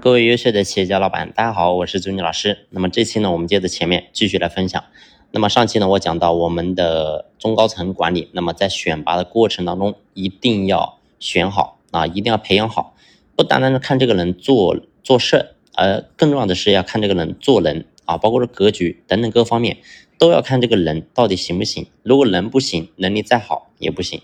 [0.00, 2.66] 各位优秀的企业家老板，大家好，我是朱妮老师。
[2.70, 4.84] 那么这期呢，我们接着前面继续来分享。
[5.32, 12.94] 那么上期呢，我讲到我们的中高层管理，那么在选拔的过程当中，一定要选好啊，一定要培养好，
[13.34, 19.78] 不单单是看这个人做做事，而更重要的是要看这个人做人啊，包括是格局等等各方面，
[20.16, 21.88] 都要看这个人到底行不行。
[22.04, 24.22] 如果人不行，能力再好也不行。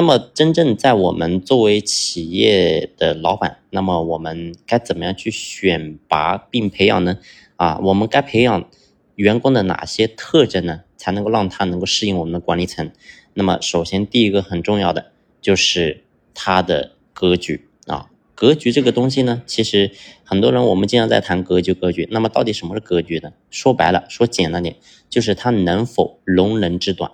[0.00, 7.18] 那么，真正在我们作为企业的老板，那么我们该怎么样去选拔并培养呢？
[7.56, 8.70] 啊，我们该培养
[9.16, 10.82] 员工的哪些特征呢？
[10.96, 12.92] 才能够让他能够适应我们的管理层？
[13.34, 19.90] 那么，首先第一个很重要的就是他的格局啊，格局这个东西呢，其实
[20.22, 22.06] 很多人我们经常在谈格局，格局。
[22.12, 23.32] 那么，到底什么是格局呢？
[23.50, 24.76] 说白了，说简单点，
[25.10, 27.10] 就是他能否容人之短。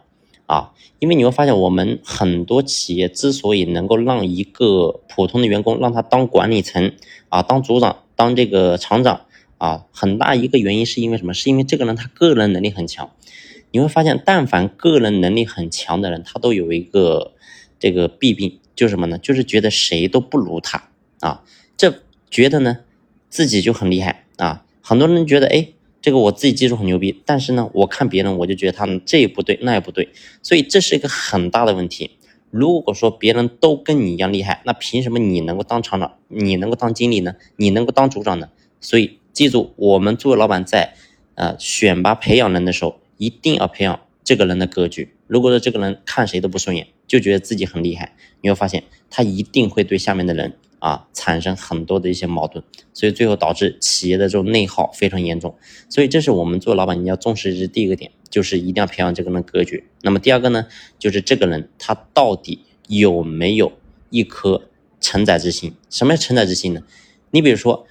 [0.46, 6.92] 啊，因为你会发现，我们很多企业之所以能够让一个普通的员工让他当管理层
[7.30, 9.22] 啊，当组长，当这个厂长
[9.58, 11.32] 啊，很大一个原因是因为什么？
[11.32, 13.10] 是因为这个人他个人能力很强。
[13.70, 17.32] 你会发现，但凡个人能力很强的人，他都有一个
[17.78, 19.18] 这个弊病，就是什么呢？
[19.18, 21.42] 就是觉得谁都不如他啊，
[21.76, 22.78] 这觉得呢
[23.30, 24.64] 自己就很厉害啊。
[24.82, 25.68] 很多人觉得，哎。
[26.04, 30.10] 这个我自己技术很牛逼，但是呢，我看别人我就觉得他们这也不对，那也不对，
[30.42, 32.18] 所以这是一个很大的问题。
[32.50, 37.36] 如果说别人都跟你一样厉害，那凭什么你能够当厂长，你能够当经理呢？
[37.56, 38.50] 你能够当组长呢？
[38.82, 40.92] 所以记住，我们作为老板在
[41.36, 45.14] 呃选拔培养人的时候，一定要培养这个人的格局。
[45.26, 50.52] 如果说这个人看谁都不顺眼，就觉得自己很厉害，你会发现他一定会对下面的人。
[50.84, 55.56] 啊，产生很多的一些矛盾，所以最后导致企业的这种内耗非常严重。
[55.88, 59.82] 所以这是我们做老板你要重视的第一个点，就是一定要培养这个人的格局。
[60.02, 60.66] 那么第二个呢，
[60.98, 63.72] 就是这个人他到底有没有
[64.10, 64.68] 一颗
[65.00, 65.72] 承载之心？
[65.88, 66.82] 什么叫承载之心呢？
[67.30, 67.86] 你比如说，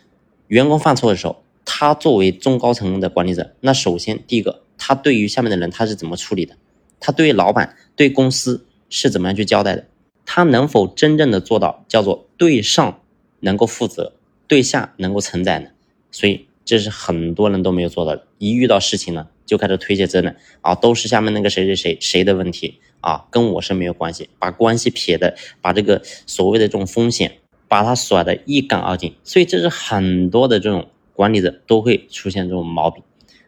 [0.45, 6.55] 员工犯错的时候，他作为中高层的管理者，那首先第一个，他对于下面的人他是怎么处理的？
[6.99, 9.87] 他对于老板、对公司是怎么样去交代的？
[10.25, 13.01] 他能否真正的做到叫做对上
[13.41, 14.13] 能够负责，
[14.47, 15.69] 对下能够承载呢？
[16.11, 18.25] 所以这是很多人都没有做到的。
[18.37, 29.15] 一遇到事情呢，就开始推卸责任啊，都是下面那个谁谁谁谁的问题啊，跟我是没有关系，把关系撇的，把这个所谓的这种风险，把它甩得一干二净。
[29.23, 33.03] 所以这是很多的这种管理者都会出现这种毛病。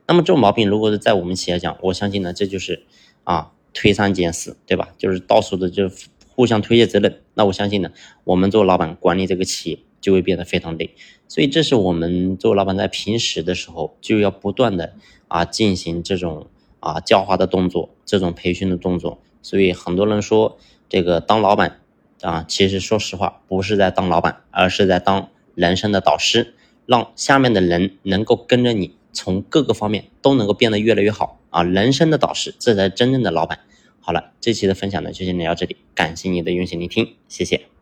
[0.08, 2.84] 那么这种毛病，如果是在我们企业讲，我相信呢，这就是
[3.24, 4.90] 啊推三拣四，对吧？
[4.98, 5.90] 就是到处的就。
[6.36, 7.92] 互相推卸责任，那我相信呢，
[8.26, 10.94] 我们做老板管理这个企业就会变得非常累。
[11.28, 14.94] 所以这是我们做老板在平时的时候就要不断的
[15.28, 16.48] 啊进行这种
[16.82, 19.20] 啊教化的动作，这种培训的动作。
[19.42, 20.58] 所以很多人说
[20.90, 21.80] 这个当老板
[22.22, 26.54] 啊，其实说实话不是在当老板，而是在当人生的导师，
[26.86, 31.64] 让下面的人能够跟着你，从各个方面都能够变得越来越好啊。
[31.64, 33.60] 人生的导师，这才真正的老板。
[34.06, 37.75] 好了，这期的分享呢就先聊到这里，感谢你的用心聆听，谢谢。